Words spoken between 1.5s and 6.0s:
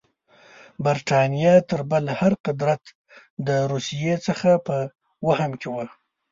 تر بل هر قدرت د روسیې څخه په وهم کې وه.